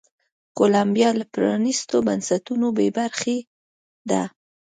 [0.57, 3.37] کولمبیا له پرانیستو بنسټونو بې برخې
[4.09, 4.23] ده.